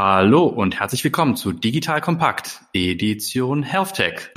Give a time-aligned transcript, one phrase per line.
[0.00, 4.30] Hallo und herzlich willkommen zu Digital Kompakt, Edition Health Tech.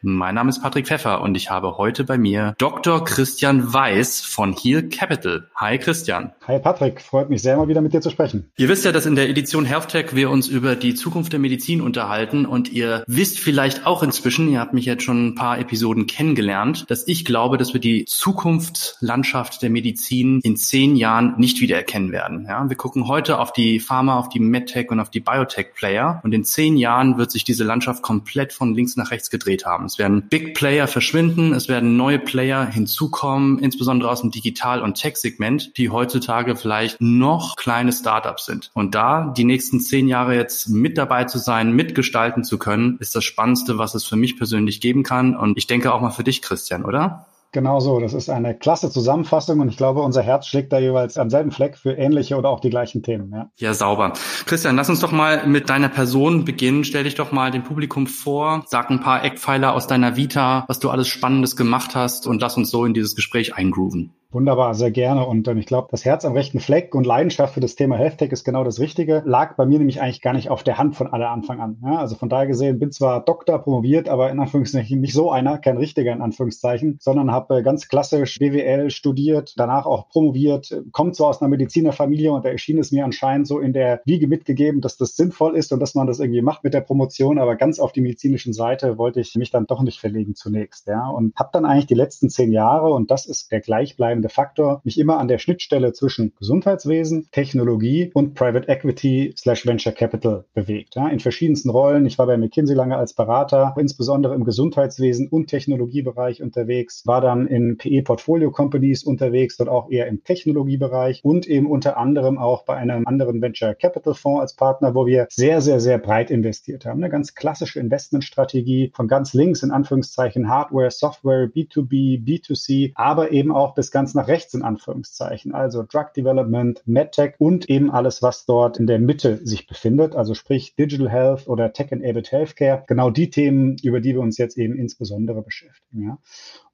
[0.00, 3.04] Mein Name ist Patrick Pfeffer und ich habe heute bei mir Dr.
[3.04, 5.48] Christian Weiß von Heal Capital.
[5.56, 6.30] Hi Christian.
[6.46, 8.48] Hi Patrick, freut mich sehr mal wieder mit dir zu sprechen.
[8.56, 11.80] Ihr wisst ja, dass in der Edition HealthTech wir uns über die Zukunft der Medizin
[11.80, 16.06] unterhalten und ihr wisst vielleicht auch inzwischen, ihr habt mich jetzt schon ein paar Episoden
[16.06, 22.12] kennengelernt, dass ich glaube, dass wir die Zukunftslandschaft der Medizin in zehn Jahren nicht wiedererkennen
[22.12, 22.46] werden.
[22.48, 26.32] Ja, wir gucken heute auf die Pharma, auf die MedTech und auf die Biotech-Player und
[26.32, 29.88] in zehn Jahren wird sich diese Landschaft komplett von links nach rechts gedreht haben.
[29.88, 34.94] Es werden Big Player verschwinden, es werden neue Player hinzukommen, insbesondere aus dem Digital- und
[34.94, 38.70] Tech-Segment, die heutzutage vielleicht noch kleine Startups sind.
[38.74, 43.14] Und da die nächsten zehn Jahre jetzt mit dabei zu sein, mitgestalten zu können, ist
[43.14, 45.36] das Spannendste, was es für mich persönlich geben kann.
[45.36, 47.26] Und ich denke auch mal für dich, Christian, oder?
[47.52, 47.98] Genau so.
[47.98, 51.50] Das ist eine klasse Zusammenfassung und ich glaube, unser Herz schlägt da jeweils am selben
[51.50, 53.32] Fleck für ähnliche oder auch die gleichen Themen.
[53.32, 54.12] Ja, ja sauber.
[54.44, 56.84] Christian, lass uns doch mal mit deiner Person beginnen.
[56.84, 60.78] Stell dich doch mal dem Publikum vor, sag ein paar Eckpfeiler aus deiner Vita, was
[60.78, 64.12] du alles Spannendes gemacht hast und lass uns so in dieses Gespräch eingrooven.
[64.30, 65.26] Wunderbar, sehr gerne.
[65.26, 68.30] Und ähm, ich glaube, das Herz am rechten Fleck und Leidenschaft für das Thema HealthTech
[68.30, 69.22] ist genau das Richtige.
[69.24, 71.78] Lag bei mir nämlich eigentlich gar nicht auf der Hand von aller Anfang an.
[71.82, 75.56] Ja, also von daher gesehen bin zwar Doktor promoviert, aber in Anführungszeichen nicht so einer,
[75.56, 81.16] kein richtiger in Anführungszeichen, sondern habe äh, ganz klassisch BWL studiert, danach auch promoviert, kommt
[81.16, 84.82] zwar aus einer Medizinerfamilie und da erschien es mir anscheinend so in der Wiege mitgegeben,
[84.82, 87.80] dass das sinnvoll ist und dass man das irgendwie macht mit der Promotion, aber ganz
[87.80, 90.86] auf die medizinischen Seite wollte ich mich dann doch nicht verlegen zunächst.
[90.86, 94.28] Ja, und habe dann eigentlich die letzten zehn Jahre, und das ist der gleichbleibende entscheidende
[94.28, 100.44] Faktor, mich immer an der Schnittstelle zwischen Gesundheitswesen, Technologie und Private Equity slash Venture Capital
[100.54, 100.96] bewegt.
[100.96, 102.06] Ja, in verschiedensten Rollen.
[102.06, 107.46] Ich war bei McKinsey lange als Berater, insbesondere im Gesundheitswesen und Technologiebereich unterwegs, war dann
[107.46, 112.64] in PE Portfolio Companies unterwegs, dort auch eher im Technologiebereich und eben unter anderem auch
[112.64, 116.84] bei einem anderen Venture Capital Fonds als Partner, wo wir sehr, sehr, sehr breit investiert
[116.84, 117.02] haben.
[117.02, 123.52] Eine ganz klassische Investmentstrategie von ganz links in Anführungszeichen Hardware, Software, B2B, B2C, aber eben
[123.52, 125.52] auch bis ganz ganz nach rechts in Anführungszeichen.
[125.52, 130.16] Also Drug Development, MedTech und eben alles, was dort in der Mitte sich befindet.
[130.16, 132.84] Also sprich Digital Health oder Tech-Enabled Healthcare.
[132.86, 136.04] Genau die Themen, über die wir uns jetzt eben insbesondere beschäftigen.
[136.04, 136.18] Ja.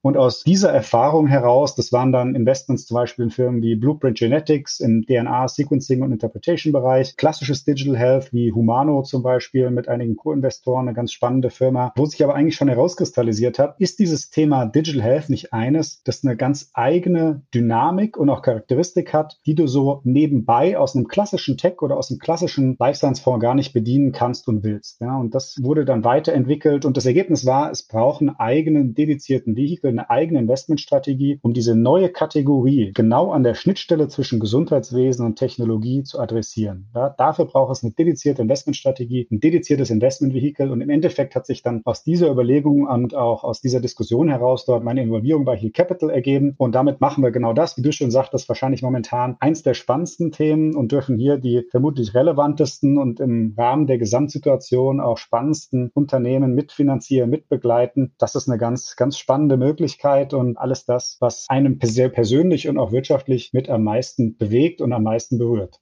[0.05, 4.19] Und aus dieser Erfahrung heraus, das waren dann Investments zum Beispiel in Firmen wie Blueprint
[4.19, 9.87] Genetics im DNA, Sequencing und Interpretation Bereich, klassisches Digital Health wie Humano zum Beispiel mit
[9.87, 11.91] einigen Co-Investoren, eine ganz spannende Firma.
[11.95, 16.23] Wo sich aber eigentlich schon herauskristallisiert hat, ist dieses Thema Digital Health nicht eines, das
[16.23, 21.57] eine ganz eigene Dynamik und auch Charakteristik hat, die du so nebenbei aus einem klassischen
[21.57, 25.01] Tech oder aus einem klassischen Life Science Fonds gar nicht bedienen kannst und willst.
[25.01, 29.55] Ja, und das wurde dann weiterentwickelt und das Ergebnis war, es braucht einen eigenen dedizierten
[29.55, 35.37] Vehikel, eine eigene Investmentstrategie, um diese neue Kategorie genau an der Schnittstelle zwischen Gesundheitswesen und
[35.37, 36.87] Technologie zu adressieren.
[36.93, 41.61] Ja, dafür braucht es eine dedizierte Investmentstrategie, ein dediziertes Investmentvehikel und im Endeffekt hat sich
[41.63, 45.71] dann aus dieser Überlegung und auch aus dieser Diskussion heraus dort meine Involvierung bei Heal
[45.71, 49.63] Capital ergeben und damit machen wir genau das, wie du schon sagtest, wahrscheinlich momentan eins
[49.63, 55.17] der spannendsten Themen und dürfen hier die vermutlich relevantesten und im Rahmen der Gesamtsituation auch
[55.17, 58.13] spannendsten Unternehmen mitfinanzieren, mitbegleiten.
[58.17, 62.77] Das ist eine ganz, ganz spannende Möglichkeit und alles das, was einem sehr persönlich und
[62.77, 65.79] auch wirtschaftlich mit am meisten bewegt und am meisten berührt.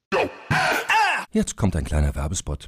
[1.31, 2.67] Jetzt kommt ein kleiner Werbespot.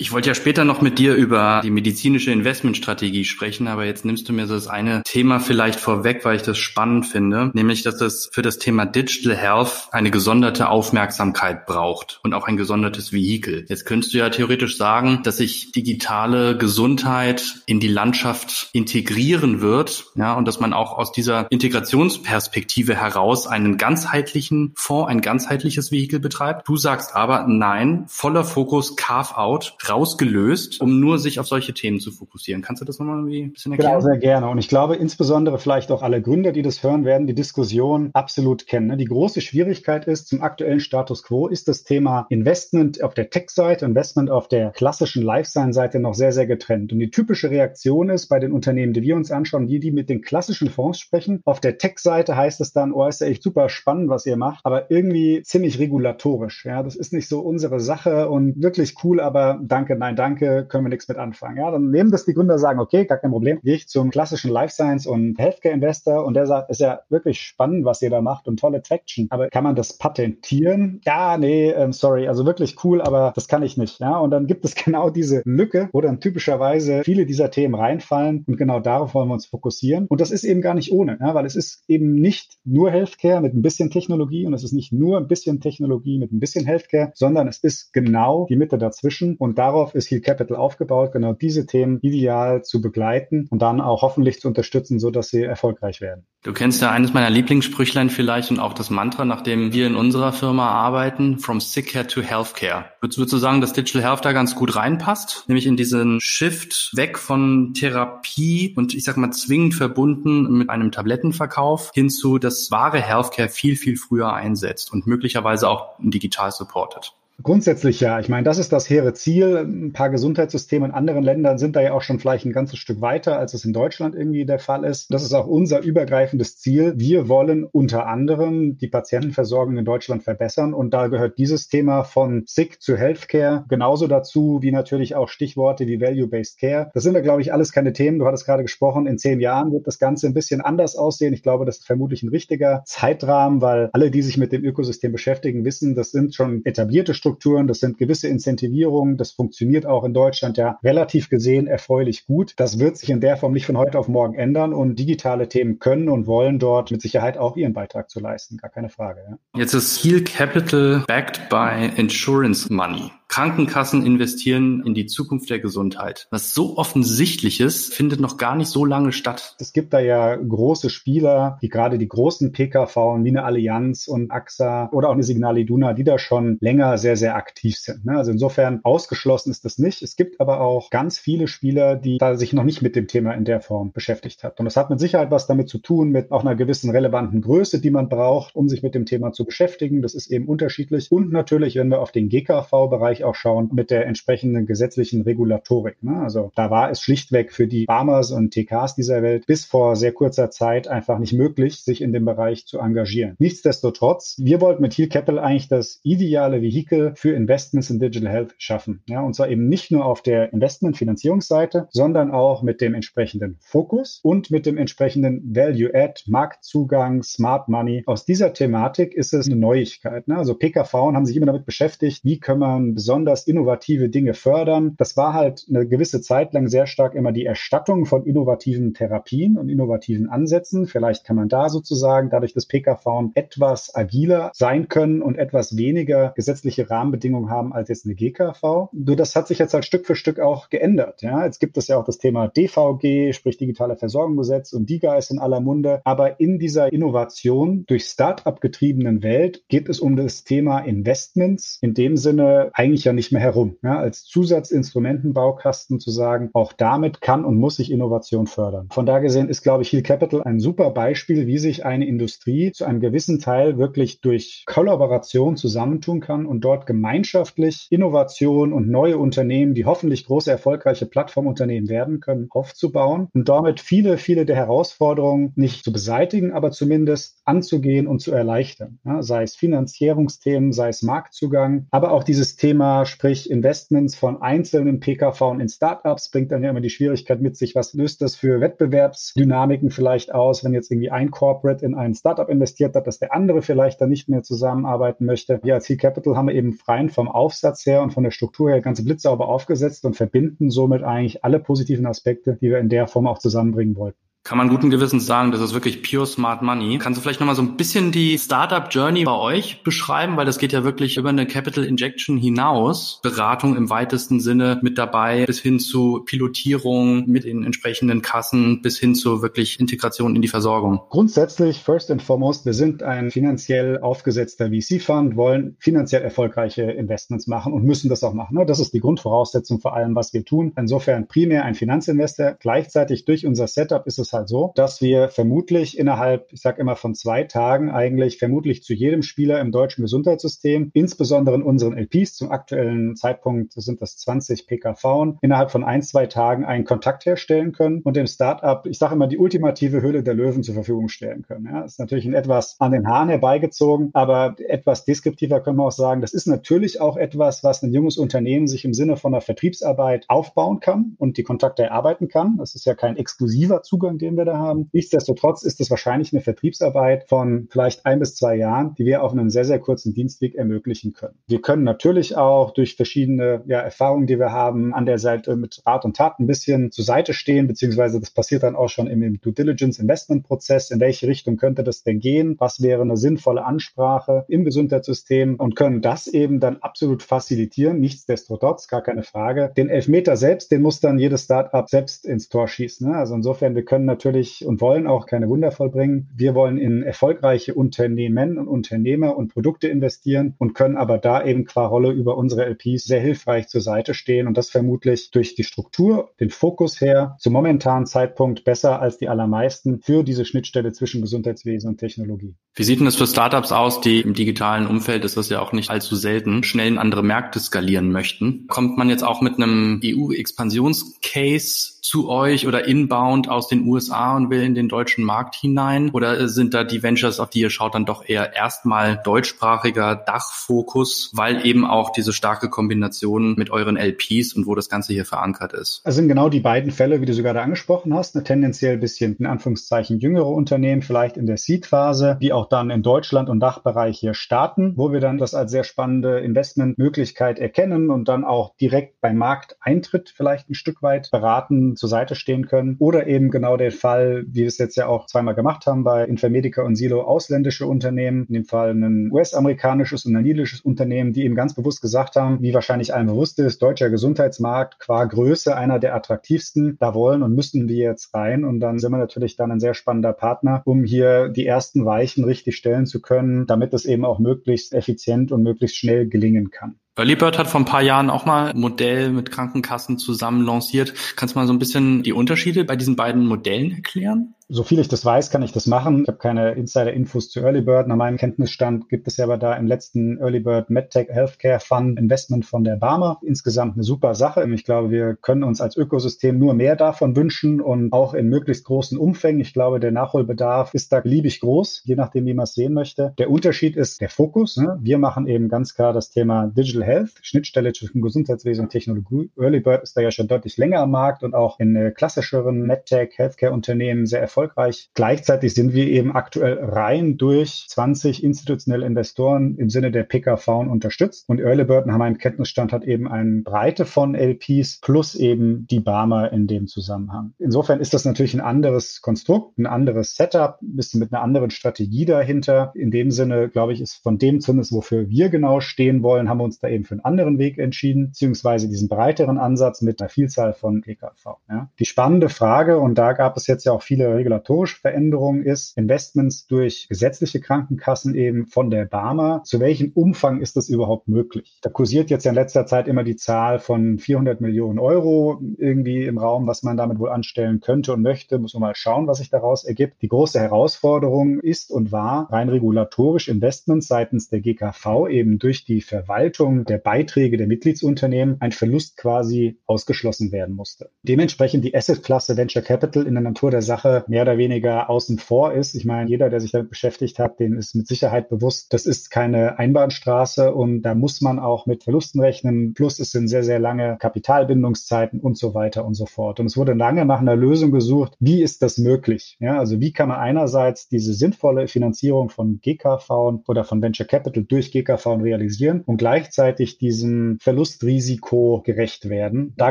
[0.00, 4.26] Ich wollte ja später noch mit dir über die medizinische Investmentstrategie sprechen, aber jetzt nimmst
[4.26, 8.00] du mir so das eine Thema vielleicht vorweg, weil ich das spannend finde, nämlich dass
[8.00, 13.66] es für das Thema Digital Health eine gesonderte Aufmerksamkeit braucht und auch ein gesondertes Vehikel.
[13.68, 20.06] Jetzt könntest du ja theoretisch sagen, dass sich digitale Gesundheit in die Landschaft integrieren wird,
[20.14, 26.20] ja, und dass man auch aus dieser Integrationsperspektive heraus einen ganzheitlichen Fonds, ein ganzheitliches Vehikel
[26.20, 26.66] betreibt.
[26.66, 32.10] Du sagst aber nein, voller Fokus Carve-out rausgelöst, um nur sich auf solche Themen zu
[32.12, 32.62] fokussieren.
[32.62, 33.92] Kannst du das nochmal irgendwie ein bisschen erklären?
[33.94, 34.48] Genau, sehr gerne.
[34.48, 38.66] Und ich glaube, insbesondere vielleicht auch alle Gründer, die das hören, werden die Diskussion absolut
[38.66, 38.88] kennen.
[38.88, 38.96] Ne?
[38.96, 43.84] Die große Schwierigkeit ist zum aktuellen Status quo ist das Thema Investment auf der Tech-Seite,
[43.84, 46.92] Investment auf der klassischen Life-Science-Seite noch sehr, sehr getrennt.
[46.92, 50.08] Und die typische Reaktion ist bei den Unternehmen, die wir uns anschauen, die, die mit
[50.08, 51.40] den klassischen Fonds sprechen.
[51.44, 54.64] Auf der Tech-Seite heißt es dann, oh, ist ja echt super spannend, was ihr macht,
[54.64, 56.64] aber irgendwie ziemlich regulatorisch.
[56.64, 60.66] Ja, das ist nicht so unsere Sache und wirklich cool, aber dann danke, nein, danke,
[60.68, 61.56] können wir nichts mit anfangen.
[61.56, 63.60] Ja, dann nehmen das die Gründer sagen, okay, gar kein Problem.
[63.62, 67.40] Gehe ich zum klassischen Life Science und Healthcare Investor und der sagt, ist ja wirklich
[67.40, 69.26] spannend, was ihr da macht und tolle Traction.
[69.30, 71.00] Aber kann man das patentieren?
[71.06, 74.00] Ja, nee, ähm, sorry, also wirklich cool, aber das kann ich nicht.
[74.00, 78.44] Ja, und dann gibt es genau diese Lücke, wo dann typischerweise viele dieser Themen reinfallen
[78.46, 80.06] und genau darauf wollen wir uns fokussieren.
[80.08, 83.40] Und das ist eben gar nicht ohne, ja, weil es ist eben nicht nur Healthcare
[83.40, 86.66] mit ein bisschen Technologie und es ist nicht nur ein bisschen Technologie mit ein bisschen
[86.66, 91.12] Healthcare, sondern es ist genau die Mitte dazwischen und da darauf ist Heal Capital aufgebaut,
[91.12, 95.42] genau diese Themen ideal zu begleiten und dann auch hoffentlich zu unterstützen, so dass sie
[95.42, 96.26] erfolgreich werden.
[96.42, 99.94] Du kennst ja eines meiner Lieblingssprüchlein vielleicht und auch das Mantra, nach dem wir in
[99.94, 102.86] unserer Firma arbeiten, from sick care to healthcare.
[103.00, 105.44] Würdest, würdest du sagen, dass Digital Health da ganz gut reinpasst?
[105.48, 110.90] Nämlich in diesen Shift weg von Therapie und ich sag mal zwingend verbunden mit einem
[110.90, 117.14] Tablettenverkauf hinzu, dass wahre Healthcare viel, viel früher einsetzt und möglicherweise auch digital supportet.
[117.42, 118.20] Grundsätzlich ja.
[118.20, 119.56] Ich meine, das ist das hehre Ziel.
[119.56, 123.00] Ein paar Gesundheitssysteme in anderen Ländern sind da ja auch schon vielleicht ein ganzes Stück
[123.00, 125.12] weiter, als es in Deutschland irgendwie der Fall ist.
[125.12, 126.94] Das ist auch unser übergreifendes Ziel.
[126.96, 130.74] Wir wollen unter anderem die Patientenversorgung in Deutschland verbessern.
[130.74, 135.86] Und da gehört dieses Thema von Sick zu Healthcare genauso dazu, wie natürlich auch Stichworte
[135.86, 136.90] wie Value-Based Care.
[136.94, 138.18] Das sind wir, glaube ich, alles keine Themen.
[138.18, 141.32] Du hattest gerade gesprochen, in zehn Jahren wird das Ganze ein bisschen anders aussehen.
[141.32, 145.12] Ich glaube, das ist vermutlich ein richtiger Zeitrahmen, weil alle, die sich mit dem Ökosystem
[145.12, 150.04] beschäftigen, wissen, das sind schon etablierte Strukturen Infrastrukturen, das sind gewisse Incentivierungen, das funktioniert auch
[150.04, 152.54] in Deutschland ja relativ gesehen erfreulich gut.
[152.56, 155.78] Das wird sich in der Form nicht von heute auf morgen ändern und digitale Themen
[155.78, 159.20] können und wollen dort mit Sicherheit auch ihren Beitrag zu leisten, gar keine Frage.
[159.30, 159.60] Ja.
[159.60, 163.12] Jetzt ist Heal Capital backed by Insurance Money.
[163.30, 166.26] Krankenkassen investieren in die Zukunft der Gesundheit.
[166.32, 169.54] Was so offensichtlich ist, findet noch gar nicht so lange statt.
[169.60, 174.32] Es gibt da ja große Spieler, die gerade die großen PKV wie eine Allianz und
[174.32, 178.04] AXA oder auch eine Signal Iduna, die da schon länger sehr, sehr aktiv sind.
[178.04, 178.16] Ne?
[178.16, 180.02] Also insofern ausgeschlossen ist das nicht.
[180.02, 183.34] Es gibt aber auch ganz viele Spieler, die da sich noch nicht mit dem Thema
[183.34, 184.58] in der Form beschäftigt hat.
[184.58, 187.80] Und das hat mit Sicherheit was damit zu tun, mit auch einer gewissen relevanten Größe,
[187.80, 190.02] die man braucht, um sich mit dem Thema zu beschäftigen.
[190.02, 191.12] Das ist eben unterschiedlich.
[191.12, 196.02] Und natürlich, wenn wir auf den GKV-Bereich natürlich auch schauen mit der entsprechenden gesetzlichen Regulatorik.
[196.02, 196.20] Ne?
[196.20, 200.12] Also da war es schlichtweg für die Farmers und TKs dieser Welt bis vor sehr
[200.12, 203.36] kurzer Zeit einfach nicht möglich, sich in dem Bereich zu engagieren.
[203.38, 208.54] Nichtsdestotrotz, wir wollten mit Heal Capital eigentlich das ideale Vehikel für Investments in Digital Health
[208.58, 209.02] schaffen.
[209.08, 214.20] Ja, und zwar eben nicht nur auf der Investment-Finanzierungsseite, sondern auch mit dem entsprechenden Fokus
[214.22, 218.02] und mit dem entsprechenden Value-Add, Marktzugang, Smart Money.
[218.06, 220.28] Aus dieser Thematik ist es eine Neuigkeit.
[220.28, 220.36] Ne?
[220.36, 223.09] Also PKV haben sich immer damit beschäftigt, wie können wir besonders
[223.46, 224.94] innovative Dinge fördern.
[224.96, 229.58] Das war halt eine gewisse Zeit lang sehr stark immer die Erstattung von innovativen Therapien
[229.58, 230.86] und innovativen Ansätzen.
[230.86, 236.32] Vielleicht kann man da sozusagen dadurch, dass PKV etwas agiler sein können und etwas weniger
[236.36, 238.90] gesetzliche Rahmenbedingungen haben als jetzt eine GKV.
[238.92, 241.22] Nur das hat sich jetzt halt Stück für Stück auch geändert.
[241.22, 245.30] Ja, jetzt gibt es ja auch das Thema DVG, sprich digitale Versorgungsgesetz und DIGA ist
[245.30, 246.00] in aller Munde.
[246.04, 251.78] Aber in dieser Innovation durch Start-up getriebenen Welt geht es um das Thema Investments.
[251.80, 253.76] In dem Sinne eigentlich ich ja nicht mehr herum.
[253.82, 258.88] Ja, als Zusatzinstrumentenbaukasten zu sagen, auch damit kann und muss sich Innovation fördern.
[258.90, 262.72] Von da gesehen ist, glaube ich, Heal Capital ein super Beispiel, wie sich eine Industrie
[262.72, 269.18] zu einem gewissen Teil wirklich durch Kollaboration zusammentun kann und dort gemeinschaftlich Innovation und neue
[269.18, 275.52] Unternehmen, die hoffentlich große, erfolgreiche Plattformunternehmen werden können, aufzubauen und damit viele, viele der Herausforderungen
[275.56, 278.98] nicht zu beseitigen, aber zumindest anzugehen und zu erleichtern.
[279.04, 284.42] Ja, sei es Finanzierungsthemen, sei es Marktzugang, aber auch dieses Thema Thema, sprich Investments von
[284.42, 288.34] einzelnen PKV in Startups, bringt dann ja immer die Schwierigkeit mit sich, was löst das
[288.34, 293.20] für Wettbewerbsdynamiken vielleicht aus, wenn jetzt irgendwie ein Corporate in ein Startup investiert hat, dass
[293.20, 295.60] der andere vielleicht dann nicht mehr zusammenarbeiten möchte.
[295.62, 298.80] Wir als Heal Capital haben eben freien vom Aufsatz her und von der Struktur her
[298.80, 303.28] ganze blitzsauber aufgesetzt und verbinden somit eigentlich alle positiven Aspekte, die wir in der Form
[303.28, 304.18] auch zusammenbringen wollten.
[304.42, 306.98] Kann man guten Gewissens sagen, das ist wirklich pure Smart Money.
[306.98, 310.38] Kannst du vielleicht nochmal so ein bisschen die Startup Journey bei euch beschreiben?
[310.38, 313.20] Weil das geht ja wirklich über eine Capital Injection hinaus.
[313.22, 318.98] Beratung im weitesten Sinne mit dabei, bis hin zu Pilotierung mit den entsprechenden Kassen, bis
[318.98, 321.02] hin zu wirklich Integration in die Versorgung.
[321.10, 327.74] Grundsätzlich, first and foremost, wir sind ein finanziell aufgesetzter VC-Fund, wollen finanziell erfolgreiche Investments machen
[327.74, 328.58] und müssen das auch machen.
[328.66, 330.72] Das ist die Grundvoraussetzung vor allem, was wir tun.
[330.76, 332.56] Insofern primär ein Finanzinvestor.
[332.58, 336.80] Gleichzeitig durch unser Setup ist es es halt so, dass wir vermutlich innerhalb, ich sage
[336.80, 341.96] immer von zwei Tagen eigentlich vermutlich zu jedem Spieler im deutschen Gesundheitssystem, insbesondere in unseren
[341.96, 347.26] LPs, zum aktuellen Zeitpunkt sind das 20 PKV, innerhalb von ein, zwei Tagen einen Kontakt
[347.26, 351.08] herstellen können und dem Startup, ich sage immer, die ultimative Hülle der Löwen zur Verfügung
[351.08, 351.66] stellen können.
[351.66, 355.92] Ja, ist natürlich ein etwas an den Haaren herbeigezogen, aber etwas deskriptiver können wir auch
[355.92, 359.40] sagen, das ist natürlich auch etwas, was ein junges Unternehmen sich im Sinne von einer
[359.40, 362.56] Vertriebsarbeit aufbauen kann und die Kontakte erarbeiten kann.
[362.58, 364.88] Das ist ja kein exklusiver Zugang, den wir da haben.
[364.92, 369.32] Nichtsdestotrotz ist es wahrscheinlich eine Vertriebsarbeit von vielleicht ein bis zwei Jahren, die wir auf
[369.32, 371.38] einem sehr, sehr kurzen Dienstweg ermöglichen können.
[371.46, 375.82] Wir können natürlich auch durch verschiedene ja, Erfahrungen, die wir haben, an der Seite mit
[375.86, 379.40] Rat und Tat ein bisschen zur Seite stehen, beziehungsweise das passiert dann auch schon im,
[379.40, 380.90] Due Diligence Investment Prozess.
[380.90, 382.56] In welche Richtung könnte das denn gehen?
[382.58, 388.00] Was wäre eine sinnvolle Ansprache im Gesundheitssystem und können das eben dann absolut facilitieren.
[388.00, 389.72] Nichtsdestotrotz, gar keine Frage.
[389.76, 393.08] Den Elfmeter selbst, den muss dann jedes Startup selbst ins Tor schießen.
[393.08, 393.16] Ne?
[393.16, 396.28] Also insofern, wir können natürlich und wollen auch keine Wunder vollbringen.
[396.34, 401.64] Wir wollen in erfolgreiche Unternehmen und Unternehmer und Produkte investieren und können aber da eben
[401.64, 405.64] qua Rolle über unsere LPs sehr hilfreich zur Seite stehen und das vermutlich durch die
[405.64, 411.20] Struktur, den Fokus her zum momentanen Zeitpunkt besser als die allermeisten für diese Schnittstelle zwischen
[411.20, 412.54] Gesundheitswesen und Technologie.
[412.74, 415.72] Wie sieht denn das für Startups aus, die im digitalen Umfeld, ist das ja auch
[415.72, 418.66] nicht allzu selten, schnell in andere Märkte skalieren möchten?
[418.68, 424.50] Kommt man jetzt auch mit einem EU-Expansionscase zu euch oder inbound aus den USA und
[424.50, 426.10] will in den deutschen Markt hinein?
[426.10, 431.30] Oder sind da die Ventures, auf die ihr schaut, dann doch eher erstmal deutschsprachiger Dachfokus,
[431.34, 435.72] weil eben auch diese starke Kombination mit euren LPs und wo das Ganze hier verankert
[435.72, 436.02] ist?
[436.04, 438.34] Das sind genau die beiden Fälle, wie du sie gerade angesprochen hast.
[438.34, 443.02] Eine tendenziell bisschen in Anführungszeichen jüngere Unternehmen, vielleicht in der Seed-Phase, die auch dann in
[443.02, 448.28] Deutschland und Dachbereich hier starten, wo wir dann das als sehr spannende Investmentmöglichkeit erkennen und
[448.28, 452.96] dann auch direkt beim Markteintritt vielleicht ein Stück weit beraten zur Seite stehen können.
[452.98, 456.24] Oder eben genau der Fall, wie wir es jetzt ja auch zweimal gemacht haben bei
[456.24, 461.44] Infermedica und Silo, ausländische Unternehmen, in dem Fall ein US-amerikanisches und ein niederländisches Unternehmen, die
[461.44, 465.98] eben ganz bewusst gesagt haben, wie wahrscheinlich allen bewusst ist, deutscher Gesundheitsmarkt qua Größe einer
[465.98, 466.96] der attraktivsten.
[467.00, 468.64] Da wollen und müssen wir jetzt rein.
[468.64, 472.44] Und dann sind wir natürlich dann ein sehr spannender Partner, um hier die ersten Weichen
[472.44, 476.96] richtig stellen zu können, damit es eben auch möglichst effizient und möglichst schnell gelingen kann.
[477.16, 481.12] Earlybird hat vor ein paar Jahren auch mal ein Modell mit Krankenkassen zusammen lanciert.
[481.36, 484.54] Kannst du mal so ein bisschen die Unterschiede bei diesen beiden Modellen erklären?
[484.72, 486.22] So viel ich das weiß, kann ich das machen.
[486.22, 488.06] Ich habe keine Insider-Infos zu Early Bird.
[488.06, 492.18] Nach meinem Kenntnisstand gibt es ja aber da im letzten Early Bird MedTech Healthcare Fund
[492.18, 493.40] Investment von der Barmer.
[493.42, 494.64] Insgesamt eine super Sache.
[494.72, 498.84] Ich glaube, wir können uns als Ökosystem nur mehr davon wünschen und auch in möglichst
[498.84, 499.60] großen Umfängen.
[499.60, 503.34] Ich glaube, der Nachholbedarf ist da beliebig groß, je nachdem, wie man es sehen möchte.
[503.38, 504.76] Der Unterschied ist der Fokus.
[504.76, 504.98] Ne?
[505.02, 509.50] Wir machen eben ganz klar das Thema Digital Health, Schnittstelle zwischen Gesundheitswesen und Technologie.
[509.58, 512.82] Early Bird ist da ja schon deutlich länger am Markt und auch in äh, klassischeren
[512.86, 515.10] MedTech Healthcare Unternehmen sehr erfolgreich erfolgreich.
[515.14, 521.48] Gleichzeitig sind wir eben aktuell rein durch 20 institutionelle Investoren im Sinne der PKV unterstützt.
[521.48, 526.00] Und Early Bird nach meinem Kenntnisstand hat eben eine Breite von LPs plus eben die
[526.00, 527.52] Barmer in dem Zusammenhang.
[527.58, 531.70] Insofern ist das natürlich ein anderes Konstrukt, ein anderes Setup, ein bisschen mit einer anderen
[531.70, 532.92] Strategie dahinter.
[532.94, 536.58] In dem Sinne, glaube ich, ist von dem zumindest, wofür wir genau stehen wollen, haben
[536.58, 540.28] wir uns da eben für einen anderen Weg entschieden, beziehungsweise diesen breiteren Ansatz mit einer
[540.28, 541.58] Vielzahl von PKV.
[541.68, 541.90] Ja.
[541.98, 546.66] Die spannende Frage, und da gab es jetzt ja auch viele regulatorische Veränderung ist, Investments
[546.66, 549.62] durch gesetzliche Krankenkassen eben von der Barmer.
[549.64, 551.78] Zu welchem Umfang ist das überhaupt möglich?
[551.82, 556.38] Da kursiert jetzt in letzter Zeit immer die Zahl von 400 Millionen Euro irgendwie im
[556.38, 558.58] Raum, was man damit wohl anstellen könnte und möchte.
[558.58, 560.20] Muss man mal schauen, was sich daraus ergibt.
[560.22, 566.00] Die große Herausforderung ist und war rein regulatorisch Investments seitens der GKV eben durch die
[566.00, 571.10] Verwaltung der Beiträge der Mitgliedsunternehmen ein Verlust quasi ausgeschlossen werden musste.
[571.22, 575.72] Dementsprechend die Assetklasse Venture Capital in der Natur der Sache mehr oder weniger außen vor
[575.72, 575.94] ist.
[575.94, 579.30] Ich meine, jeder, der sich damit beschäftigt hat, den ist mit Sicherheit bewusst, das ist
[579.30, 582.94] keine Einbahnstraße und da muss man auch mit Verlusten rechnen.
[582.94, 586.60] Plus es sind sehr, sehr lange Kapitalbindungszeiten und so weiter und so fort.
[586.60, 589.56] Und es wurde lange nach einer Lösung gesucht, wie ist das möglich?
[589.58, 594.62] Ja, also wie kann man einerseits diese sinnvolle Finanzierung von GKV oder von Venture Capital
[594.62, 599.74] durch GKV realisieren und gleichzeitig diesem Verlustrisiko gerecht werden.
[599.76, 599.90] Da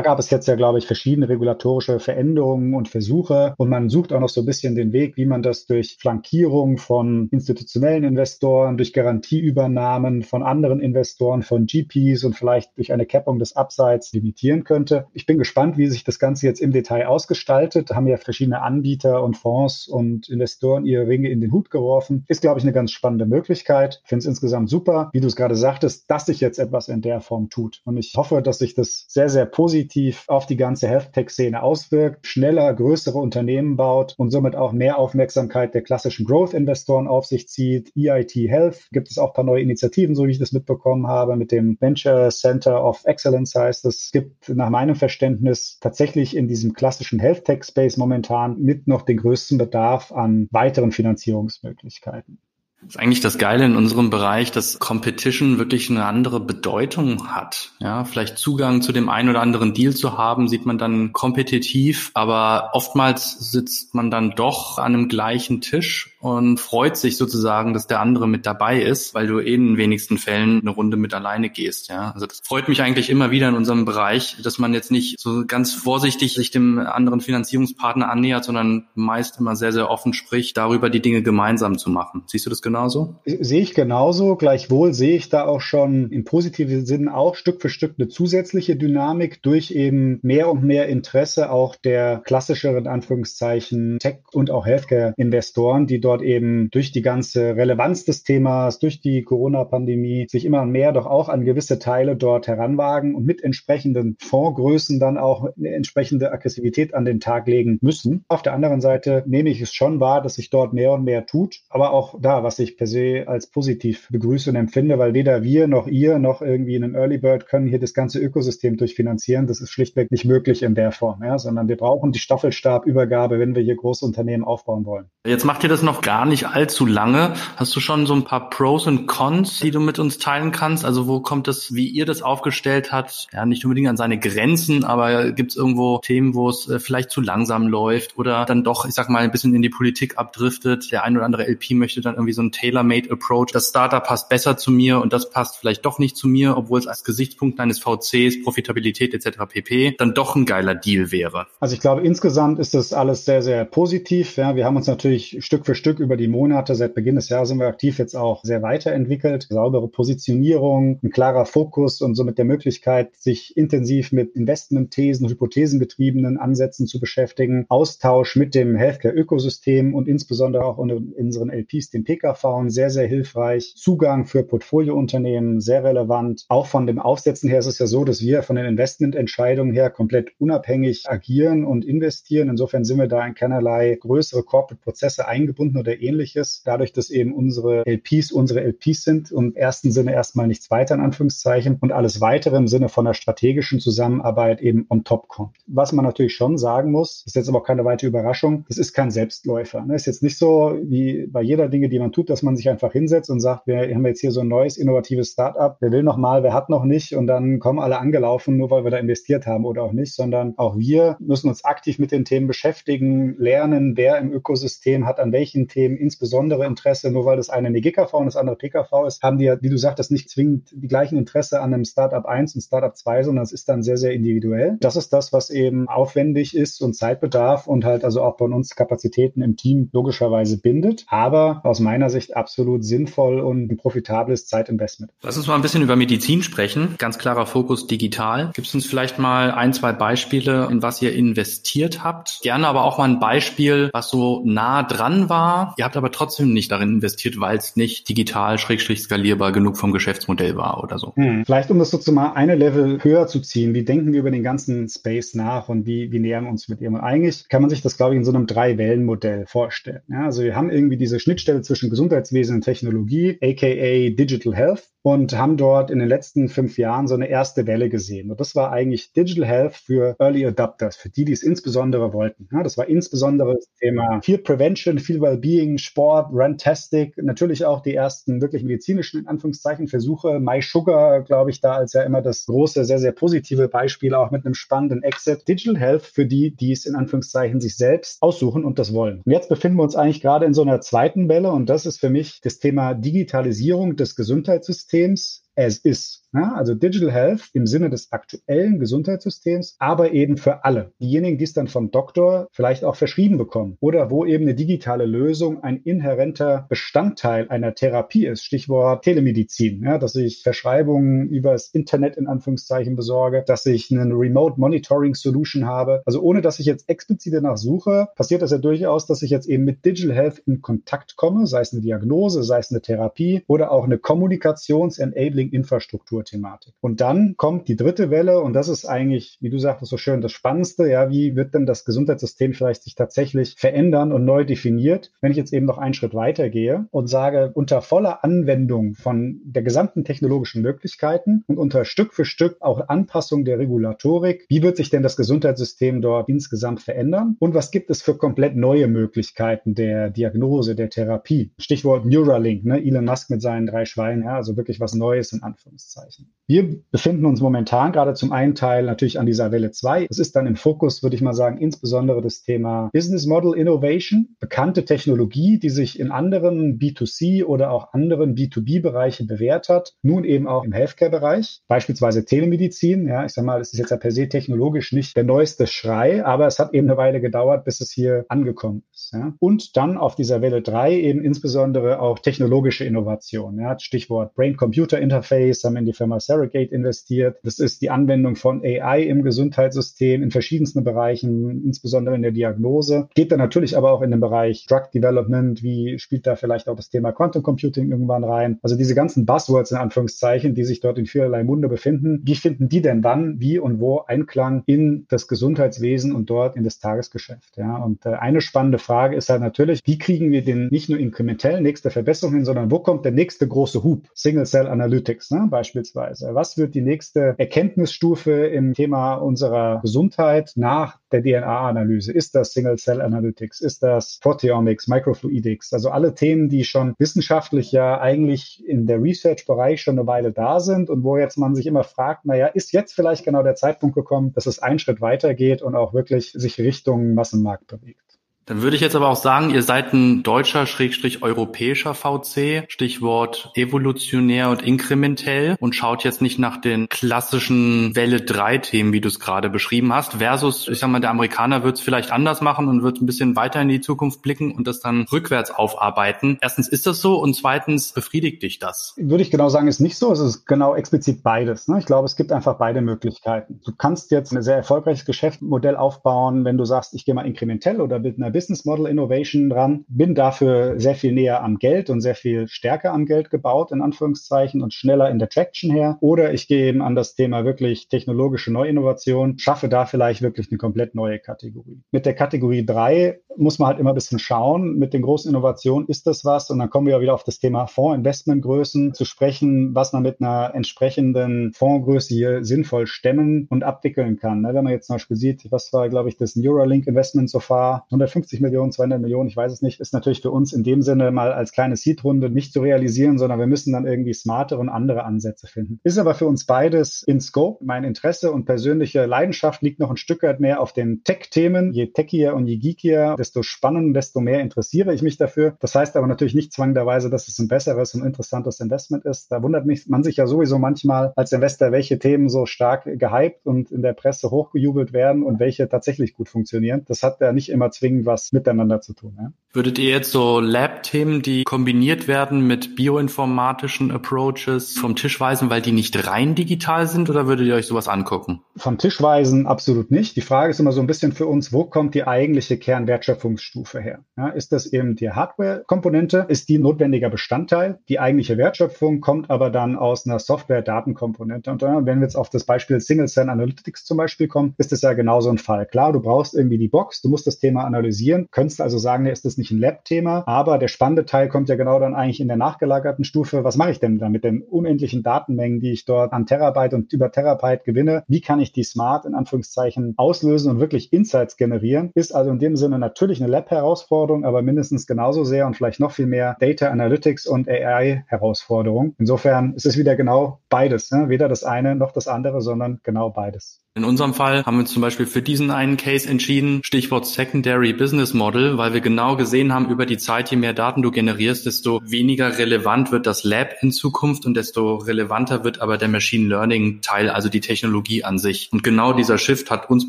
[0.00, 4.20] gab es jetzt ja, glaube ich, verschiedene regulatorische Veränderungen und Versuche und man sucht auch
[4.20, 8.92] noch so ein bisschen den Weg, wie man das durch Flankierung von institutionellen Investoren, durch
[8.92, 15.06] Garantieübernahmen von anderen Investoren, von GPs und vielleicht durch eine Cappung des Upsides limitieren könnte.
[15.12, 17.90] Ich bin gespannt, wie sich das Ganze jetzt im Detail ausgestaltet.
[17.90, 22.24] Da haben ja verschiedene Anbieter und Fonds und Investoren ihre Ringe in den Hut geworfen.
[22.28, 24.00] Ist, glaube ich, eine ganz spannende Möglichkeit.
[24.02, 27.02] Ich finde es insgesamt super, wie du es gerade sagtest, dass sich jetzt etwas in
[27.02, 27.80] der Form tut.
[27.84, 32.72] Und ich hoffe, dass sich das sehr, sehr positiv auf die ganze Health-Tech-Szene auswirkt, schneller
[32.74, 37.90] größere Unternehmen baut und somit auch mehr Aufmerksamkeit der klassischen Growth-Investoren auf sich zieht.
[37.96, 41.36] EIT Health gibt es auch ein paar neue Initiativen, so wie ich das mitbekommen habe,
[41.36, 44.04] mit dem Venture Center of Excellence heißt es.
[44.04, 49.56] Es gibt nach meinem Verständnis tatsächlich in diesem klassischen Health-Tech-Space momentan mit noch den größten
[49.56, 52.42] Bedarf an weiteren Finanzierungsmöglichkeiten.
[52.82, 57.72] Das ist eigentlich das Geile in unserem Bereich, dass Competition wirklich eine andere Bedeutung hat.
[57.78, 62.10] Ja, vielleicht Zugang zu dem einen oder anderen Deal zu haben, sieht man dann kompetitiv,
[62.14, 67.86] aber oftmals sitzt man dann doch an einem gleichen Tisch und freut sich sozusagen, dass
[67.86, 71.14] der andere mit dabei ist, weil du eh in den wenigsten Fällen eine Runde mit
[71.14, 71.88] alleine gehst.
[71.88, 75.18] Ja, also das freut mich eigentlich immer wieder in unserem Bereich, dass man jetzt nicht
[75.18, 80.58] so ganz vorsichtig sich dem anderen Finanzierungspartner annähert, sondern meist immer sehr, sehr offen spricht,
[80.58, 82.22] darüber die Dinge gemeinsam zu machen.
[82.26, 83.16] Siehst du das genauso?
[83.24, 84.36] Sehe ich genauso.
[84.36, 88.76] Gleichwohl sehe ich da auch schon im positiven Sinn auch Stück für Stück eine zusätzliche
[88.76, 95.86] Dynamik durch eben mehr und mehr Interesse auch der klassischeren Anführungszeichen Tech und auch Healthcare-Investoren,
[95.86, 100.64] die dort dort eben durch die ganze Relevanz des Themas, durch die Corona-Pandemie sich immer
[100.66, 105.72] mehr doch auch an gewisse Teile dort heranwagen und mit entsprechenden Fondsgrößen dann auch eine
[105.72, 108.24] entsprechende Aggressivität an den Tag legen müssen.
[108.28, 111.26] Auf der anderen Seite nehme ich es schon wahr, dass sich dort mehr und mehr
[111.26, 115.44] tut, aber auch da, was ich per se als positiv begrüße und empfinde, weil weder
[115.44, 119.46] wir noch ihr noch irgendwie in einem Early Bird können hier das ganze Ökosystem durchfinanzieren.
[119.46, 123.54] Das ist schlichtweg nicht möglich in der Form, ja, sondern wir brauchen die Staffelstabübergabe, wenn
[123.54, 125.06] wir hier große Unternehmen aufbauen wollen.
[125.24, 127.34] Jetzt macht ihr das noch gar nicht allzu lange.
[127.56, 130.84] Hast du schon so ein paar Pros und Cons, die du mit uns teilen kannst?
[130.84, 134.84] Also wo kommt das, wie ihr das aufgestellt habt, ja nicht unbedingt an seine Grenzen,
[134.84, 138.86] aber gibt es irgendwo Themen, wo es äh, vielleicht zu langsam läuft oder dann doch,
[138.86, 140.90] ich sag mal, ein bisschen in die Politik abdriftet?
[140.92, 143.48] Der ein oder andere LP möchte dann irgendwie so ein tailor-made Approach.
[143.52, 146.78] Das Startup passt besser zu mir und das passt vielleicht doch nicht zu mir, obwohl
[146.78, 149.38] es als Gesichtspunkt eines VCs, Profitabilität etc.
[149.48, 149.94] pp.
[149.98, 151.46] dann doch ein geiler Deal wäre.
[151.60, 154.36] Also ich glaube, insgesamt ist das alles sehr, sehr positiv.
[154.36, 157.48] Ja, wir haben uns natürlich Stück für Stück über die Monate, seit Beginn des Jahres
[157.48, 159.48] sind wir aktiv jetzt auch sehr weiterentwickelt.
[159.50, 166.86] Saubere Positionierung, ein klarer Fokus und somit der Möglichkeit, sich intensiv mit Investmentthesen, hypothesengetriebenen Ansätzen
[166.86, 167.66] zu beschäftigen.
[167.68, 173.74] Austausch mit dem Healthcare-Ökosystem und insbesondere auch unter unseren LPs, den PKV, sehr, sehr hilfreich.
[173.76, 176.44] Zugang für Portfoliounternehmen, sehr relevant.
[176.48, 179.90] Auch von dem Aufsetzen her ist es ja so, dass wir von den Investmententscheidungen her
[179.90, 182.48] komplett unabhängig agieren und investieren.
[182.48, 186.62] Insofern sind wir da in keinerlei größere Corporate-Prozesse eingebunden oder ähnliches.
[186.64, 190.94] Dadurch, dass eben unsere LPs unsere LPs sind und im ersten Sinne erstmal nichts weiter
[190.94, 195.56] in Anführungszeichen und alles weitere im Sinne von einer strategischen Zusammenarbeit eben on top kommt.
[195.66, 198.92] Was man natürlich schon sagen muss, ist jetzt aber auch keine weitere Überraschung, das ist
[198.92, 199.84] kein Selbstläufer.
[199.84, 199.94] Ne?
[199.94, 202.92] Ist jetzt nicht so wie bei jeder Dinge, die man tut, dass man sich einfach
[202.92, 206.20] hinsetzt und sagt, wir haben jetzt hier so ein neues, innovatives Startup, wer will noch
[206.20, 209.64] wer hat noch nicht und dann kommen alle angelaufen, nur weil wir da investiert haben
[209.64, 214.18] oder auch nicht, sondern auch wir müssen uns aktiv mit den Themen beschäftigen, lernen, wer
[214.18, 218.26] im Ökosystem hat an welchen Themen insbesondere Interesse, nur weil das eine eine GKV und
[218.26, 221.60] das andere PKV ist, haben die ja, wie du sagtest, nicht zwingend die gleichen Interesse
[221.60, 224.76] an einem Startup 1 und Startup 2, sondern es ist dann sehr, sehr individuell.
[224.80, 228.74] Das ist das, was eben aufwendig ist und Zeitbedarf und halt also auch von uns
[228.74, 235.12] Kapazitäten im Team logischerweise bindet, aber aus meiner Sicht absolut sinnvoll und ein profitables Zeitinvestment.
[235.22, 236.96] Lass uns mal ein bisschen über Medizin sprechen.
[236.98, 238.50] Ganz klarer Fokus digital.
[238.54, 242.40] Gibt es uns vielleicht mal ein, zwei Beispiele, in was ihr investiert habt?
[242.42, 245.49] Gerne aber auch mal ein Beispiel, was so nah dran war.
[245.76, 249.92] Ihr habt aber trotzdem nicht darin investiert, weil es nicht digital, schrägstrich skalierbar genug vom
[249.92, 251.14] Geschäftsmodell war oder so.
[251.16, 251.44] Hm.
[251.44, 253.74] Vielleicht um das sozusagen mal eine Level höher zu ziehen.
[253.74, 256.80] Wie denken wir über den ganzen Space nach und wie, wie nähern wir uns mit
[256.80, 256.94] ihm?
[256.94, 260.02] Und eigentlich kann man sich das, glaube ich, in so einem Drei-Wellen-Modell vorstellen.
[260.08, 264.88] Ja, also wir haben irgendwie diese Schnittstelle zwischen Gesundheitswesen und Technologie, aka Digital Health.
[265.02, 268.30] Und haben dort in den letzten fünf Jahren so eine erste Welle gesehen.
[268.30, 272.48] Und das war eigentlich Digital Health für Early Adopters, für die, die es insbesondere wollten.
[272.52, 277.94] Ja, das war insbesondere das Thema Field Prevention, Field Wellbeing, Sport, Runtastic, natürlich auch die
[277.94, 280.38] ersten wirklich medizinischen, in Anführungszeichen, Versuche.
[280.38, 284.30] My Sugar, glaube ich, da als ja immer das große, sehr, sehr positive Beispiel, auch
[284.30, 285.48] mit einem spannenden Exit.
[285.48, 289.22] Digital Health für die, die es in Anführungszeichen sich selbst aussuchen und das wollen.
[289.24, 291.98] Und jetzt befinden wir uns eigentlich gerade in so einer zweiten Welle und das ist
[291.98, 296.19] für mich das Thema Digitalisierung des Gesundheitssystems Systems as is.
[296.32, 300.92] Ja, also Digital Health im Sinne des aktuellen Gesundheitssystems, aber eben für alle.
[301.00, 305.06] Diejenigen, die es dann vom Doktor vielleicht auch verschrieben bekommen oder wo eben eine digitale
[305.06, 308.44] Lösung ein inhärenter Bestandteil einer Therapie ist.
[308.44, 314.60] Stichwort Telemedizin, ja, dass ich Verschreibungen übers Internet in Anführungszeichen besorge, dass ich einen Remote
[314.60, 316.00] Monitoring Solution habe.
[316.06, 319.48] Also ohne, dass ich jetzt explizit danach suche, passiert das ja durchaus, dass ich jetzt
[319.48, 323.42] eben mit Digital Health in Kontakt komme, sei es eine Diagnose, sei es eine Therapie
[323.48, 326.74] oder auch eine Kommunikations-Enabling-Infrastruktur Kulturthematik.
[326.80, 330.20] Und dann kommt die dritte Welle und das ist eigentlich, wie du sagtest so schön,
[330.20, 330.88] das Spannendste.
[330.88, 335.12] Ja, wie wird denn das Gesundheitssystem vielleicht sich tatsächlich verändern und neu definiert?
[335.20, 339.40] Wenn ich jetzt eben noch einen Schritt weiter gehe und sage, unter voller Anwendung von
[339.44, 344.76] der gesamten technologischen Möglichkeiten und unter Stück für Stück auch Anpassung der Regulatorik, wie wird
[344.76, 347.36] sich denn das Gesundheitssystem dort insgesamt verändern?
[347.38, 351.52] Und was gibt es für komplett neue Möglichkeiten der Diagnose, der Therapie?
[351.58, 352.84] Stichwort Neuralink, ne?
[352.84, 356.09] Elon Musk mit seinen drei Schweinen, ja, also wirklich was Neues in Anführungszeichen.
[356.18, 356.39] Anführungszeichen.
[356.50, 360.08] Wir befinden uns momentan gerade zum einen Teil natürlich an dieser Welle 2.
[360.10, 364.34] Es ist dann im Fokus, würde ich mal sagen, insbesondere das Thema Business Model Innovation,
[364.40, 370.48] bekannte Technologie, die sich in anderen B2C oder auch anderen B2B-Bereichen bewährt hat, nun eben
[370.48, 373.06] auch im Healthcare-Bereich, beispielsweise Telemedizin.
[373.06, 376.24] Ja, ich sag mal, es ist jetzt ja per se technologisch nicht der neueste Schrei,
[376.24, 379.12] aber es hat eben eine Weile gedauert, bis es hier angekommen ist.
[379.12, 379.34] Ja.
[379.38, 383.56] Und dann auf dieser Welle 3 eben insbesondere auch technologische Innovation.
[383.60, 383.78] Ja.
[383.78, 387.38] Stichwort Brain-Computer-Interface haben in die Firma Surrogate investiert.
[387.42, 393.08] Das ist die Anwendung von AI im Gesundheitssystem in verschiedensten Bereichen, insbesondere in der Diagnose.
[393.14, 395.62] Geht dann natürlich aber auch in den Bereich Drug Development.
[395.62, 398.58] Wie spielt da vielleicht auch das Thema Quantum Computing irgendwann rein?
[398.62, 402.22] Also diese ganzen Buzzwords in Anführungszeichen, die sich dort in vielerlei Munde befinden.
[402.24, 406.64] Wie finden die denn dann, wie und wo Einklang in das Gesundheitswesen und dort in
[406.64, 407.56] das Tagesgeschäft?
[407.56, 410.98] Ja, und äh, eine spannende Frage ist halt natürlich, wie kriegen wir den nicht nur
[410.98, 414.08] inkrementell nächste Verbesserung hin, sondern wo kommt der nächste große Hub?
[414.14, 416.29] Single Cell Analytics, ne, beispielsweise?
[416.34, 422.12] Was wird die nächste Erkenntnisstufe im Thema unserer Gesundheit nach der DNA-Analyse?
[422.12, 423.60] Ist das Single-Cell Analytics?
[423.60, 425.72] Ist das Proteomics, Microfluidics?
[425.72, 430.60] Also alle Themen, die schon wissenschaftlich ja eigentlich in der Research-Bereich schon eine Weile da
[430.60, 433.94] sind und wo jetzt man sich immer fragt, naja, ist jetzt vielleicht genau der Zeitpunkt
[433.94, 438.09] gekommen, dass es einen Schritt weitergeht und auch wirklich sich Richtung Massenmarkt bewegt?
[438.50, 443.52] Dann würde ich jetzt aber auch sagen, ihr seid ein deutscher, schrägstrich europäischer VC, Stichwort
[443.54, 449.06] evolutionär und inkrementell und schaut jetzt nicht nach den klassischen Welle 3 Themen, wie du
[449.06, 452.66] es gerade beschrieben hast, versus, ich sag mal, der Amerikaner wird es vielleicht anders machen
[452.66, 456.36] und wird ein bisschen weiter in die Zukunft blicken und das dann rückwärts aufarbeiten.
[456.40, 458.94] Erstens ist das so und zweitens befriedigt dich das?
[458.96, 460.10] Würde ich genau sagen, ist nicht so.
[460.10, 461.68] Es ist genau explizit beides.
[461.68, 461.78] Ne?
[461.78, 463.60] Ich glaube, es gibt einfach beide Möglichkeiten.
[463.64, 467.80] Du kannst jetzt ein sehr erfolgreiches Geschäftsmodell aufbauen, wenn du sagst, ich gehe mal inkrementell
[467.80, 472.00] oder mit einer Business Model Innovation dran, bin dafür sehr viel näher am Geld und
[472.00, 475.98] sehr viel stärker am Geld gebaut, in Anführungszeichen, und schneller in der Traction her.
[476.00, 480.56] Oder ich gehe eben an das Thema wirklich technologische Neuinnovation, schaffe da vielleicht wirklich eine
[480.56, 481.82] komplett neue Kategorie.
[481.90, 484.78] Mit der Kategorie drei muss man halt immer ein bisschen schauen.
[484.78, 486.50] Mit den großen Innovationen ist das was?
[486.50, 490.20] Und dann kommen wir ja wieder auf das Thema Fondsinvestmentgrößen zu sprechen, was man mit
[490.20, 494.40] einer entsprechenden Fondsgröße hier sinnvoll stemmen und abwickeln kann.
[494.40, 497.40] Ne, wenn man jetzt zum Beispiel sieht, was war, glaube ich, das Neuralink Investment so
[497.40, 500.62] far, 150 150 Millionen, 200 Millionen, ich weiß es nicht, ist natürlich für uns in
[500.62, 504.60] dem Sinne mal als kleine Seed-Runde nicht zu realisieren, sondern wir müssen dann irgendwie smartere
[504.60, 505.80] und andere Ansätze finden.
[505.82, 507.64] Ist aber für uns beides in Scope.
[507.64, 511.72] Mein Interesse und persönliche Leidenschaft liegt noch ein Stück weit mehr auf den Tech-Themen.
[511.72, 515.56] Je techier und je geekier, desto spannender, desto mehr interessiere ich mich dafür.
[515.60, 519.32] Das heißt aber natürlich nicht zwangderweise, dass es ein besseres und interessantes Investment ist.
[519.32, 523.46] Da wundert mich man sich ja sowieso manchmal als Investor, welche Themen so stark gehypt
[523.46, 526.82] und in der Presse hochgejubelt werden und welche tatsächlich gut funktionieren.
[526.86, 529.16] Das hat ja nicht immer zwingend was miteinander zu tun.
[529.18, 529.32] Ja?
[529.52, 535.60] Würdet ihr jetzt so Lab-Themen, die kombiniert werden mit bioinformatischen Approaches vom Tisch weisen, weil
[535.60, 538.42] die nicht rein digital sind oder würdet ihr euch sowas angucken?
[538.56, 540.14] Vom Tisch weisen absolut nicht.
[540.14, 544.04] Die Frage ist immer so ein bisschen für uns, wo kommt die eigentliche Kernwertschöpfungsstufe her?
[544.16, 546.26] Ja, ist das eben die Hardware-Komponente?
[546.28, 547.80] Ist die notwendiger Bestandteil?
[547.88, 551.50] Die eigentliche Wertschöpfung kommt aber dann aus einer Software-Datenkomponente.
[551.50, 554.82] Und wenn wir jetzt auf das Beispiel Single Cell Analytics zum Beispiel kommen, ist das
[554.82, 555.66] ja genauso ein Fall.
[555.66, 558.28] Klar, du brauchst irgendwie die Box, du musst das Thema analysieren analysieren.
[558.30, 561.78] Könntest also sagen, ist das nicht ein Lab-Thema, aber der spannende Teil kommt ja genau
[561.78, 563.44] dann eigentlich in der nachgelagerten Stufe.
[563.44, 566.92] Was mache ich denn da mit den unendlichen Datenmengen, die ich dort an Terabyte und
[566.92, 568.04] über Terabyte gewinne?
[568.08, 571.90] Wie kann ich die smart in Anführungszeichen auslösen und wirklich Insights generieren?
[571.94, 575.92] Ist also in dem Sinne natürlich eine Lab-Herausforderung, aber mindestens genauso sehr und vielleicht noch
[575.92, 578.94] viel mehr Data Analytics und AI-Herausforderung.
[578.98, 580.90] Insofern ist es wieder genau beides.
[580.90, 581.08] Ne?
[581.08, 583.60] Weder das eine noch das andere, sondern genau beides.
[583.76, 588.14] In unserem Fall haben wir zum Beispiel für diesen einen Case entschieden, Stichwort Secondary Business
[588.14, 591.80] Model, weil wir genau gesehen haben, über die Zeit, je mehr Daten du generierst, desto
[591.84, 596.80] weniger relevant wird das Lab in Zukunft und desto relevanter wird aber der Machine Learning
[596.80, 598.48] Teil, also die Technologie an sich.
[598.50, 599.88] Und genau dieser Shift hat uns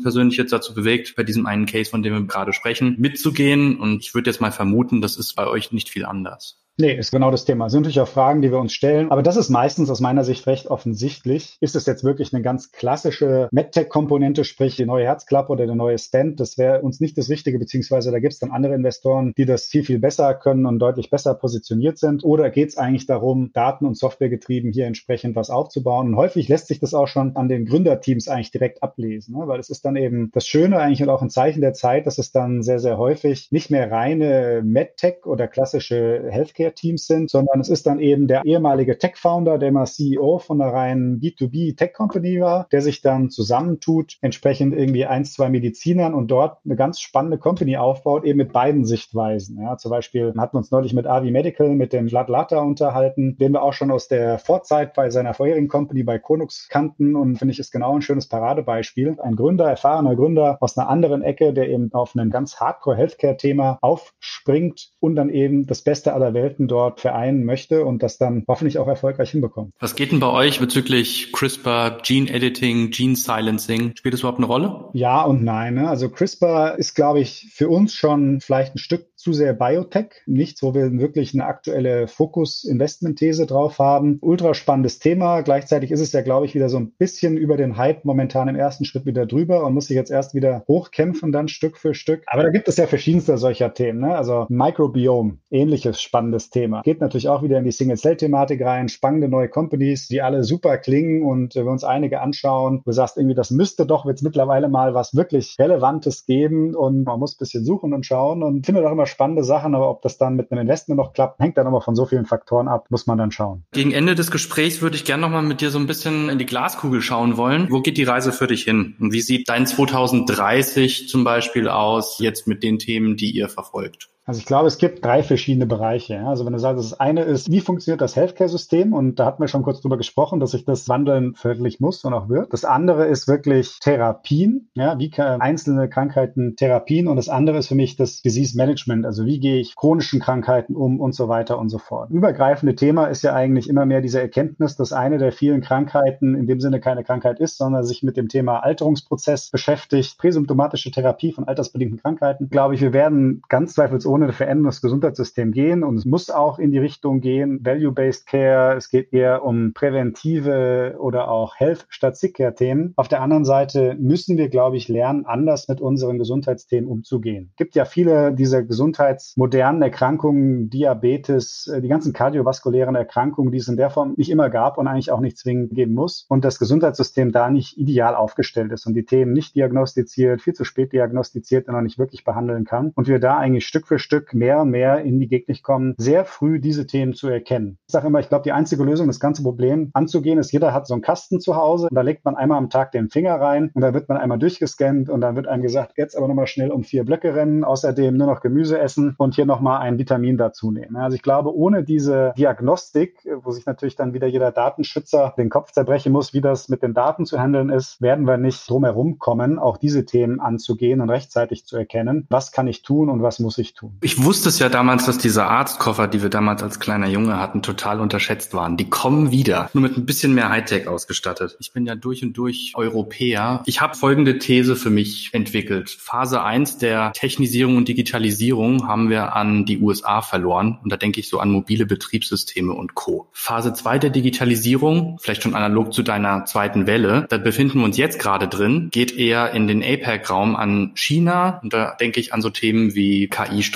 [0.00, 3.80] persönlich jetzt dazu bewegt, bei diesem einen Case, von dem wir gerade sprechen, mitzugehen.
[3.80, 6.61] Und ich würde jetzt mal vermuten, das ist bei euch nicht viel anders.
[6.82, 7.66] Nee, ist genau das Thema.
[7.66, 9.12] Das sind natürlich auch Fragen, die wir uns stellen.
[9.12, 11.56] Aber das ist meistens aus meiner Sicht recht offensichtlich.
[11.60, 15.96] Ist es jetzt wirklich eine ganz klassische MedTech-Komponente, sprich die neue Herzklappe oder der neue
[15.96, 16.40] Stand?
[16.40, 19.66] Das wäre uns nicht das Richtige, beziehungsweise da gibt es dann andere Investoren, die das
[19.66, 22.24] viel, viel besser können und deutlich besser positioniert sind.
[22.24, 26.08] Oder geht es eigentlich darum, Daten- und Software getrieben hier entsprechend was aufzubauen?
[26.08, 29.46] Und häufig lässt sich das auch schon an den Gründerteams eigentlich direkt ablesen, ne?
[29.46, 32.18] weil es ist dann eben das Schöne eigentlich und auch ein Zeichen der Zeit, dass
[32.18, 37.60] es dann sehr, sehr häufig nicht mehr reine MedTech oder klassische Healthcare Healthcare-Teams sind, sondern
[37.60, 42.66] es ist dann eben der ehemalige Tech-Founder, der mal CEO von einer reinen B2B-Tech-Company war,
[42.72, 47.76] der sich dann zusammentut, entsprechend irgendwie eins, zwei Medizinern und dort eine ganz spannende Company
[47.76, 49.60] aufbaut, eben mit beiden Sichtweisen.
[49.60, 53.36] Ja, zum Beispiel hatten wir uns neulich mit Avi Medical, mit dem Vlad Lata unterhalten,
[53.38, 57.36] den wir auch schon aus der Vorzeit bei seiner vorherigen Company bei Konux kannten und
[57.36, 59.18] finde ich ist genau ein schönes Paradebeispiel.
[59.20, 63.78] Ein Gründer, erfahrener Gründer aus einer anderen Ecke, der eben auf ein ganz Hardcore Healthcare-Thema
[63.80, 68.44] aufspringt und dann eben das Beste aller Welt Welten dort vereinen möchte und das dann
[68.46, 69.72] hoffentlich auch erfolgreich hinbekommt.
[69.80, 73.92] Was geht denn bei euch bezüglich CRISPR, Gene Editing, Gene Silencing?
[73.96, 74.90] Spielt das überhaupt eine Rolle?
[74.92, 75.74] Ja und nein.
[75.74, 75.88] Ne?
[75.88, 80.22] Also CRISPR ist, glaube ich, für uns schon vielleicht ein Stück zu sehr Biotech.
[80.26, 84.18] Nichts, wo wir wirklich eine aktuelle Fokus-Investment-These drauf haben.
[84.20, 85.42] Ultra spannendes Thema.
[85.42, 88.56] Gleichzeitig ist es ja, glaube ich, wieder so ein bisschen über den Hype momentan im
[88.56, 92.24] ersten Schritt wieder drüber und muss sich jetzt erst wieder hochkämpfen, dann Stück für Stück.
[92.26, 94.00] Aber da gibt es ja verschiedenste solcher Themen.
[94.00, 94.16] Ne?
[94.16, 96.82] Also Microbiome, ähnliches spannendes Thema.
[96.82, 98.88] Geht natürlich auch wieder in die Single-Cell-Thematik rein.
[98.88, 102.82] Spannende neue Companies, die alle super klingen und wir uns einige anschauen.
[102.84, 107.18] Du sagst irgendwie, das müsste doch jetzt mittlerweile mal was wirklich Relevantes geben und man
[107.18, 110.18] muss ein bisschen suchen und schauen und finde auch immer spannende Sachen, aber ob das
[110.18, 113.06] dann mit einem Investment noch klappt, hängt dann immer von so vielen Faktoren ab, muss
[113.06, 113.64] man dann schauen.
[113.72, 116.46] Gegen Ende des Gesprächs würde ich gerne nochmal mit dir so ein bisschen in die
[116.46, 117.68] Glaskugel schauen wollen.
[117.70, 118.96] Wo geht die Reise für dich hin?
[119.00, 124.08] Und wie sieht dein 2030 zum Beispiel aus, jetzt mit den Themen, die ihr verfolgt?
[124.24, 126.20] Also ich glaube, es gibt drei verschiedene Bereiche.
[126.26, 128.92] Also wenn du sagst, das eine ist, wie funktioniert das Healthcare-System?
[128.92, 132.14] Und da hatten wir schon kurz drüber gesprochen, dass sich das wandeln förderlich muss und
[132.14, 132.52] auch wird.
[132.52, 134.70] Das andere ist wirklich Therapien.
[134.74, 137.08] Ja, wie kann einzelne Krankheiten Therapien?
[137.08, 139.06] Und das andere ist für mich das Disease Management.
[139.06, 142.10] Also wie gehe ich chronischen Krankheiten um und so weiter und so fort.
[142.10, 146.46] Übergreifende Thema ist ja eigentlich immer mehr diese Erkenntnis, dass eine der vielen Krankheiten in
[146.46, 150.16] dem Sinne keine Krankheit ist, sondern sich mit dem Thema Alterungsprozess beschäftigt.
[150.16, 152.50] Präsymptomatische Therapie von altersbedingten Krankheiten.
[152.50, 156.28] Glaube ich, wir werden ganz zweifelsohne ohne eine Veränderung des Gesundheitssystems gehen und es muss
[156.28, 161.86] auch in die Richtung gehen, Value-Based Care, es geht eher um präventive oder auch Health
[161.88, 162.92] statt Sick Care Themen.
[162.96, 167.48] Auf der anderen Seite müssen wir, glaube ich, lernen, anders mit unseren Gesundheitsthemen umzugehen.
[167.52, 173.68] Es gibt ja viele dieser gesundheitsmodernen Erkrankungen, Diabetes, äh, die ganzen kardiovaskulären Erkrankungen, die es
[173.68, 176.58] in der Form nicht immer gab und eigentlich auch nicht zwingend geben muss und das
[176.58, 181.66] Gesundheitssystem da nicht ideal aufgestellt ist und die Themen nicht diagnostiziert, viel zu spät diagnostiziert
[181.66, 184.70] und noch nicht wirklich behandeln kann und wir da eigentlich Stück für Stück mehr und
[184.70, 187.78] mehr in die Gegend kommen, sehr früh diese Themen zu erkennen.
[187.86, 190.86] Ich sage immer, ich glaube, die einzige Lösung, das ganze Problem anzugehen, ist, jeder hat
[190.86, 193.70] so einen Kasten zu Hause und da legt man einmal am Tag den Finger rein
[193.74, 196.70] und da wird man einmal durchgescannt und dann wird einem gesagt, jetzt aber nochmal schnell
[196.70, 200.70] um vier Blöcke rennen, außerdem nur noch Gemüse essen und hier nochmal ein Vitamin dazu
[200.70, 200.96] nehmen.
[200.96, 205.72] Also ich glaube, ohne diese Diagnostik, wo sich natürlich dann wieder jeder Datenschützer den Kopf
[205.72, 209.58] zerbrechen muss, wie das mit den Daten zu handeln ist, werden wir nicht drumherum kommen,
[209.58, 213.58] auch diese Themen anzugehen und rechtzeitig zu erkennen, was kann ich tun und was muss
[213.58, 213.91] ich tun.
[214.00, 217.62] Ich wusste es ja damals, dass diese Arztkoffer, die wir damals als kleiner Junge hatten,
[217.62, 218.76] total unterschätzt waren.
[218.76, 221.56] Die kommen wieder, nur mit ein bisschen mehr Hightech ausgestattet.
[221.60, 223.62] Ich bin ja durch und durch Europäer.
[223.66, 225.90] Ich habe folgende These für mich entwickelt.
[225.90, 230.78] Phase 1 der Technisierung und Digitalisierung haben wir an die USA verloren.
[230.82, 233.28] Und da denke ich so an mobile Betriebssysteme und Co.
[233.32, 237.96] Phase 2 der Digitalisierung, vielleicht schon analog zu deiner zweiten Welle, da befinden wir uns
[237.96, 241.60] jetzt gerade drin, geht eher in den APEC-Raum an China.
[241.62, 243.28] Und da denke ich an so Themen wie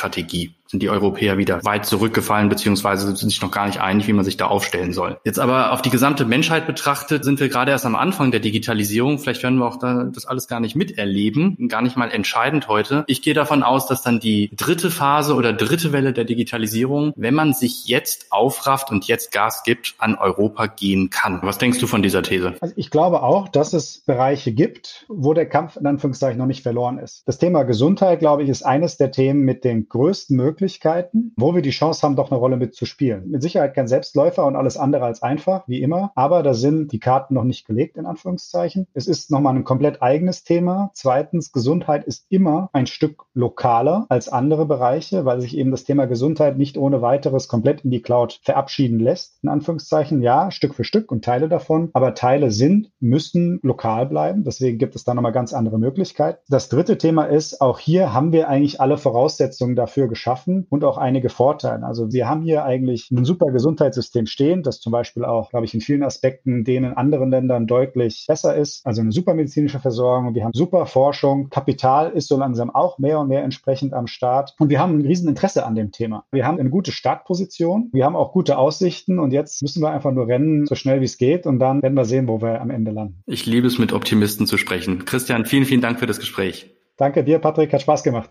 [0.09, 0.56] KI-Strategie.
[0.77, 4.27] Sind die Europäer wieder weit zurückgefallen, beziehungsweise sind sich noch gar nicht einig, wie man
[4.27, 5.19] sich da aufstellen soll.
[5.25, 9.19] Jetzt aber auf die gesamte Menschheit betrachtet, sind wir gerade erst am Anfang der Digitalisierung.
[9.19, 13.05] Vielleicht werden wir auch da das alles gar nicht miterleben, gar nicht mal entscheidend heute.
[13.07, 17.33] Ich gehe davon aus, dass dann die dritte Phase oder dritte Welle der Digitalisierung, wenn
[17.33, 21.41] man sich jetzt aufrafft und jetzt Gas gibt, an Europa gehen kann.
[21.43, 22.55] Was denkst du von dieser These?
[22.61, 26.63] Also ich glaube auch, dass es Bereiche gibt, wo der Kampf in Anführungszeichen noch nicht
[26.63, 27.23] verloren ist.
[27.25, 30.37] Das Thema Gesundheit, glaube ich, ist eines der Themen mit den größten
[30.67, 33.31] Möglichkeiten, wo wir die Chance haben, doch eine Rolle mitzuspielen.
[33.31, 36.11] Mit Sicherheit kein Selbstläufer und alles andere als einfach, wie immer.
[36.17, 38.89] Aber da sind die Karten noch nicht gelegt, in Anführungszeichen.
[38.93, 40.91] Es ist nochmal ein komplett eigenes Thema.
[40.93, 46.07] Zweitens, Gesundheit ist immer ein Stück lokaler als andere Bereiche, weil sich eben das Thema
[46.07, 49.39] Gesundheit nicht ohne weiteres komplett in die Cloud verabschieden lässt.
[49.45, 51.91] In Anführungszeichen, ja, Stück für Stück und Teile davon.
[51.93, 54.43] Aber Teile sind, müssen lokal bleiben.
[54.43, 56.41] Deswegen gibt es da nochmal ganz andere Möglichkeiten.
[56.49, 60.99] Das dritte Thema ist, auch hier haben wir eigentlich alle Voraussetzungen dafür geschaffen und auch
[60.99, 61.85] einige Vorteile.
[61.85, 65.75] Also wir haben hier eigentlich ein super Gesundheitssystem stehen, das zum Beispiel auch, glaube ich,
[65.75, 68.87] in vielen Aspekten denen in anderen Ländern deutlich besser ist.
[68.87, 70.35] Also eine super medizinische Versorgung.
[70.35, 71.51] Wir haben super Forschung.
[71.51, 74.55] Kapital ist so langsam auch mehr und mehr entsprechend am Start.
[74.59, 76.25] Und wir haben ein Rieseninteresse an dem Thema.
[76.33, 77.91] Wir haben eine gute Startposition.
[77.93, 79.19] Wir haben auch gute Aussichten.
[79.19, 81.47] Und jetzt müssen wir einfach nur rennen, so schnell wie es geht.
[81.47, 83.23] Und dann werden wir sehen, wo wir am Ende landen.
[83.27, 85.05] Ich liebe es, mit Optimisten zu sprechen.
[85.05, 86.71] Christian, vielen, vielen Dank für das Gespräch.
[86.97, 87.73] Danke dir, Patrick.
[87.73, 88.31] Hat Spaß gemacht.